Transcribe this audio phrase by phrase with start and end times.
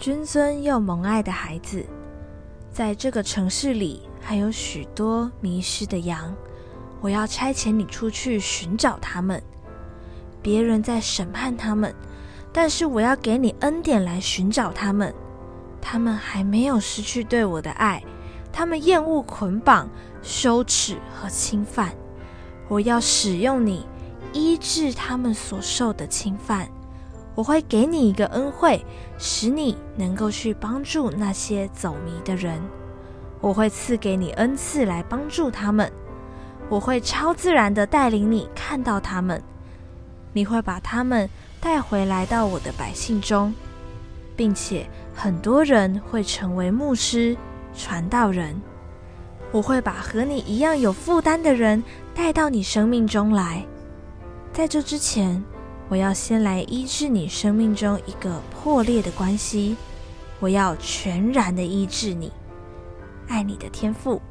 [0.00, 1.84] 君尊又蒙爱的孩子，
[2.72, 6.34] 在这个城市里还有许多迷失的羊，
[7.02, 9.42] 我要差遣你出去寻找他们。
[10.40, 11.94] 别人在审判他们，
[12.50, 15.14] 但是我要给你恩典来寻找他们。
[15.82, 18.02] 他们还没有失去对我的爱，
[18.50, 19.86] 他们厌恶捆绑、
[20.22, 21.92] 羞耻和侵犯。
[22.68, 23.84] 我要使用你，
[24.32, 26.70] 医治他们所受的侵犯。
[27.40, 28.84] 我会给你一个恩惠，
[29.16, 32.60] 使你能够去帮助那些走迷的人。
[33.40, 35.90] 我会赐给你恩赐来帮助他们。
[36.68, 39.42] 我会超自然的带领你看到他们。
[40.34, 41.30] 你会把他们
[41.62, 43.54] 带回来到我的百姓中，
[44.36, 47.34] 并且很多人会成为牧师、
[47.74, 48.60] 传道人。
[49.50, 51.82] 我会把和你一样有负担的人
[52.14, 53.64] 带到你生命中来。
[54.52, 55.42] 在这之前，
[55.90, 59.76] 我要先来医治你生命中一个破裂的关系。
[60.38, 62.30] 我要全然的医治你。
[63.26, 64.22] 爱你的天赋。